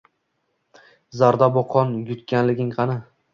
Zardobu 1.19 1.63
qon 1.75 1.93
yutganiig 2.09 2.65
qani? 2.81 2.99